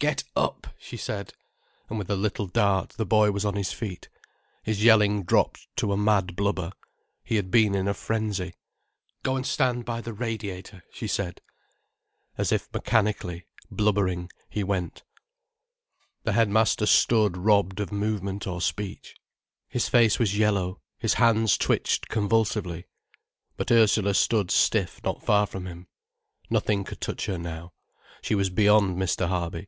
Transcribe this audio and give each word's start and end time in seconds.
"Get 0.00 0.22
up," 0.36 0.68
she 0.78 0.96
said. 0.96 1.32
And 1.90 1.98
with 1.98 2.08
a 2.08 2.14
little 2.14 2.46
dart 2.46 2.90
the 2.90 3.04
boy 3.04 3.32
was 3.32 3.44
on 3.44 3.56
his 3.56 3.72
feet. 3.72 4.08
His 4.62 4.84
yelling 4.84 5.24
dropped 5.24 5.66
to 5.74 5.92
a 5.92 5.96
mad 5.96 6.36
blubber. 6.36 6.70
He 7.24 7.34
had 7.34 7.50
been 7.50 7.74
in 7.74 7.88
a 7.88 7.94
frenzy. 7.94 8.54
"Go 9.24 9.34
and 9.34 9.44
stand 9.44 9.84
by 9.84 10.00
the 10.00 10.12
radiator," 10.12 10.84
she 10.92 11.08
said. 11.08 11.40
As 12.36 12.52
if 12.52 12.72
mechanically, 12.72 13.46
blubbering, 13.72 14.30
he 14.48 14.62
went. 14.62 15.02
The 16.22 16.34
headmaster 16.34 16.86
stood 16.86 17.36
robbed 17.36 17.80
of 17.80 17.90
movement 17.90 18.46
or 18.46 18.60
speech. 18.60 19.16
His 19.68 19.88
face 19.88 20.16
was 20.20 20.38
yellow, 20.38 20.80
his 20.96 21.14
hands 21.14 21.58
twitched 21.58 22.06
convulsively. 22.08 22.86
But 23.56 23.72
Ursula 23.72 24.14
stood 24.14 24.52
stiff 24.52 25.00
not 25.02 25.24
far 25.24 25.44
from 25.44 25.66
him. 25.66 25.88
Nothing 26.48 26.84
could 26.84 27.00
touch 27.00 27.26
her 27.26 27.36
now: 27.36 27.72
she 28.22 28.36
was 28.36 28.48
beyond 28.48 28.96
Mr. 28.96 29.26
Harby. 29.26 29.66